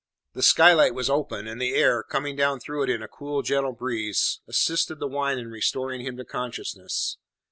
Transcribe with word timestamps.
The 0.33 0.41
skylight 0.41 0.95
was 0.95 1.11
open, 1.11 1.47
and 1.47 1.61
the 1.61 1.75
air, 1.75 2.01
coming 2.01 2.35
down 2.35 2.59
through 2.59 2.81
it 2.85 2.89
in 2.89 3.03
a 3.03 3.07
cool 3.07 3.43
gentle 3.43 3.73
breeze, 3.73 4.39
assisted 4.47 4.97
the 4.97 5.05
wine 5.05 5.37
in 5.37 5.51
restoring 5.51 6.01
him 6.01 6.17
to 6.17 6.25
consciousness. 6.25 7.17